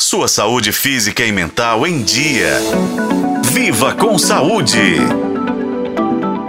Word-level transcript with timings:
Sua 0.00 0.26
saúde 0.26 0.72
física 0.72 1.24
e 1.24 1.30
mental 1.30 1.86
em 1.86 2.02
dia. 2.02 2.58
Viva 3.44 3.94
com 3.94 4.18
saúde! 4.18 4.98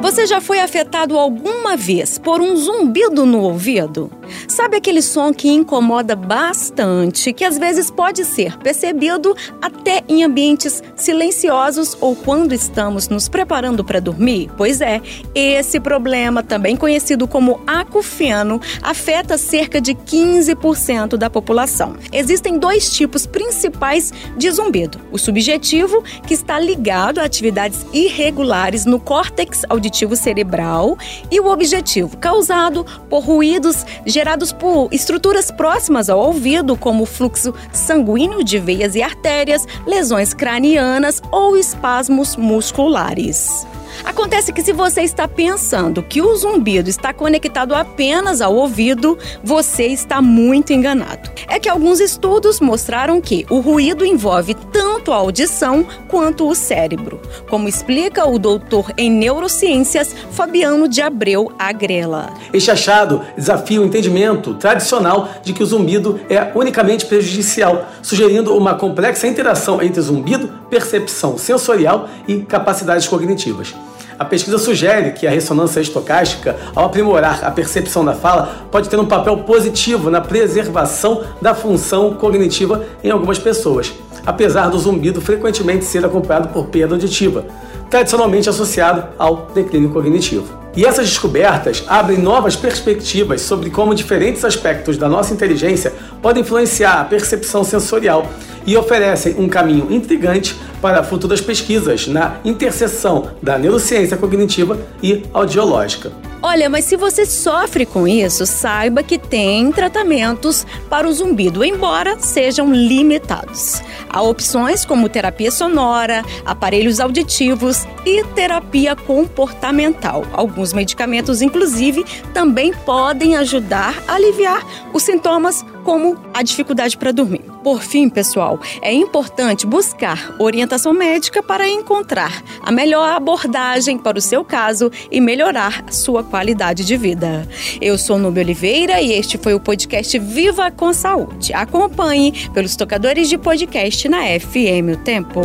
Você 0.02 0.26
já 0.26 0.42
foi 0.42 0.60
afetado 0.60 1.18
alguma 1.18 1.78
vez 1.78 2.18
por 2.18 2.42
um 2.42 2.56
zumbido 2.56 3.26
no 3.26 3.40
ouvido? 3.42 4.12
Sabe 4.56 4.78
aquele 4.78 5.02
som 5.02 5.34
que 5.34 5.50
incomoda 5.50 6.16
bastante, 6.16 7.34
que 7.34 7.44
às 7.44 7.58
vezes 7.58 7.92
pode 7.92 8.24
ser 8.24 8.58
percebido 8.60 9.36
até 9.62 10.02
em 10.08 10.24
ambientes 10.24 10.82
silenciosos 10.96 11.98
ou 12.00 12.16
quando 12.16 12.54
estamos 12.54 13.10
nos 13.10 13.28
preparando 13.28 13.84
para 13.84 14.00
dormir? 14.00 14.50
Pois 14.56 14.80
é, 14.80 15.02
esse 15.36 15.78
problema, 15.78 16.42
também 16.42 16.78
conhecido 16.78 17.28
como 17.28 17.60
acufeno, 17.68 18.62
afeta 18.82 19.38
cerca 19.38 19.82
de 19.82 19.94
15% 19.94 21.18
da 21.18 21.30
população. 21.30 21.98
Existem 22.14 22.58
dois 22.58 22.96
tipos 22.96 23.26
principais 23.26 24.14
de 24.38 24.50
zumbido: 24.52 25.02
o 25.12 25.18
subjetivo, 25.18 26.02
que 26.26 26.34
está 26.34 26.58
ligado 26.58 27.20
a 27.20 27.26
atividades 27.26 27.86
irregulares 27.92 28.86
no 28.86 29.02
córtex 29.02 29.64
auditivo 29.68 30.16
cerebral, 30.16 30.98
e 31.30 31.42
o 31.42 31.48
objetivo, 31.48 32.16
causado 32.16 32.86
por 33.10 33.20
ruídos 33.20 33.86
gerados 34.06 34.45
por 34.52 34.90
estruturas 34.92 35.52
próximas 35.52 36.10
ao 36.10 36.20
ouvido, 36.20 36.76
como 36.76 37.06
fluxo 37.06 37.54
sanguíneo 37.72 38.44
de 38.44 38.60
veias 38.60 38.96
e 38.96 39.02
artérias, 39.02 39.66
lesões 39.86 40.34
cranianas 40.34 41.22
ou 41.32 41.58
espasmos 41.58 42.36
musculares. 42.36 43.66
Acontece 44.04 44.52
que 44.52 44.62
se 44.62 44.74
você 44.74 45.02
está 45.02 45.28
pensando 45.28 46.04
que 46.04 46.22
o 46.22 46.36
zumbido 46.36 46.90
está 46.90 47.14
conectado 47.14 47.74
apenas 47.74 48.42
ao 48.42 48.56
ouvido, 48.56 49.18
você 49.44 49.88
está 49.88 50.22
muito 50.22 50.74
enganado. 50.74 51.30
É 51.48 51.60
que 51.60 51.70
alguns 51.70 52.00
estudos 52.00 52.60
mostraram 52.60 53.22
que 53.22 53.46
o 53.50 53.60
ruído 53.60 54.06
envolve 54.06 54.54
tanto 54.54 54.95
a 55.12 55.18
audição 55.18 55.86
quanto 56.08 56.48
o 56.48 56.56
cérebro, 56.56 57.20
como 57.50 57.68
explica 57.68 58.26
o 58.28 58.40
doutor 58.40 58.92
em 58.98 59.10
neurociências 59.10 60.16
Fabiano 60.32 60.88
de 60.88 61.02
Abreu 61.02 61.52
Agrela. 61.58 62.34
Este 62.54 62.72
achado 62.72 63.22
desafia 63.36 63.82
o 63.82 63.86
entendimento 63.86 64.54
tradicional 64.56 65.30
de 65.44 65.54
que 65.54 65.64
o 65.64 65.66
zumbido 65.66 66.20
é 66.30 66.52
unicamente 66.56 67.06
prejudicial, 67.06 67.86
sugerindo 68.02 68.56
uma 68.56 68.76
complexa 68.76 69.28
interação 69.28 69.82
entre 69.82 70.02
zumbido, 70.02 70.48
percepção 70.70 71.38
sensorial 71.38 72.10
e 72.28 72.42
capacidades 72.42 73.08
cognitivas. 73.08 73.74
A 74.18 74.24
pesquisa 74.24 74.58
sugere 74.58 75.12
que 75.12 75.28
a 75.28 75.30
ressonância 75.30 75.82
estocástica, 75.82 76.56
ao 76.74 76.86
aprimorar 76.86 77.44
a 77.44 77.52
percepção 77.52 78.06
da 78.06 78.14
fala, 78.14 78.66
pode 78.72 78.88
ter 78.88 78.98
um 78.98 79.06
papel 79.06 79.38
positivo 79.40 80.10
na 80.10 80.22
preservação 80.22 81.24
da 81.42 81.54
função 81.54 82.14
cognitiva 82.14 82.86
em 83.04 83.12
algumas 83.12 83.38
pessoas, 83.38 83.94
apesar 84.26 84.70
do 84.70 84.80
zumbido 84.80 85.20
frequentemente 85.20 85.84
ser 85.84 86.06
acompanhado 86.06 86.48
por 86.48 86.68
perda 86.68 86.96
auditiva, 86.96 87.46
tradicionalmente 87.90 88.50
associado 88.50 89.06
ao 89.20 89.48
declínio 89.54 89.90
cognitivo. 89.90 90.66
E 90.78 90.86
essas 90.86 91.08
descobertas 91.08 91.84
abrem 91.88 92.18
novas 92.18 92.56
perspectivas 92.56 93.42
sobre 93.42 93.70
como 93.70 93.96
diferentes 93.96 94.44
aspectos 94.46 94.98
da 94.98 95.10
nossa 95.10 95.34
inteligência 95.34 95.94
podem 96.22 96.42
influenciar 96.42 97.02
a 97.02 97.06
percepção 97.06 97.64
sensorial 97.64 98.30
e 98.66 98.76
oferecem 98.76 99.36
um 99.38 99.48
caminho 99.48 99.88
intrigante 99.90 100.56
para 100.86 101.02
futuras 101.02 101.42
pesquisas 101.42 102.06
na 102.06 102.36
interseção 102.46 103.32
da 103.42 103.58
neurociência 103.58 104.16
cognitiva 104.16 104.78
e 105.02 105.24
audiológica. 105.34 106.12
Olha, 106.44 106.70
mas 106.70 106.86
se 106.86 106.96
você 106.96 107.26
sofre 107.26 107.88
com 107.88 108.08
isso, 108.08 108.46
saiba 108.46 109.02
que 109.02 109.18
tem 109.18 109.72
tratamentos 109.72 110.64
para 110.88 111.08
o 111.08 111.12
zumbido, 111.12 111.66
embora 111.66 112.20
sejam 112.20 112.72
limitados. 112.72 113.82
Há 114.08 114.22
opções 114.22 114.86
como 114.86 115.10
terapia 115.10 115.50
sonora, 115.50 116.24
aparelhos 116.46 117.00
auditivos 117.00 117.88
e 118.06 118.24
terapia 118.36 118.96
comportamental. 118.96 120.24
Alguns 120.34 120.72
medicamentos, 120.72 121.42
inclusive, 121.42 122.06
também 122.32 122.72
podem 122.86 123.36
ajudar 123.38 124.04
a 124.08 124.14
aliviar 124.14 124.64
os 124.94 125.02
sintomas 125.02 125.66
como 125.84 126.16
a 126.32 126.44
dificuldade 126.44 126.96
para 126.96 127.12
dormir. 127.12 127.55
Por 127.66 127.82
fim, 127.82 128.08
pessoal, 128.10 128.60
é 128.80 128.94
importante 128.94 129.66
buscar 129.66 130.36
orientação 130.38 130.94
médica 130.94 131.42
para 131.42 131.68
encontrar 131.68 132.44
a 132.62 132.72
melhor 132.72 133.10
abordagem 133.10 133.98
para 133.98 134.20
o 134.20 134.22
seu 134.22 134.46
caso 134.46 134.92
e 135.10 135.20
melhorar 135.20 135.84
sua 135.92 136.24
qualidade 136.24 136.86
de 136.86 136.96
vida. 136.96 137.50
Eu 137.82 137.98
sou 137.98 138.20
Nubia 138.20 138.44
Oliveira 138.44 139.02
e 139.02 139.12
este 139.14 139.40
foi 139.40 139.56
o 139.56 139.60
podcast 139.60 140.20
Viva 140.20 140.70
com 140.70 140.94
Saúde. 140.94 141.56
Acompanhe 141.56 142.48
pelos 142.54 142.76
tocadores 142.76 143.28
de 143.30 143.38
podcast 143.40 144.08
na 144.10 144.26
FM 144.40 144.94
O 144.94 144.98
Tempo. 144.98 145.42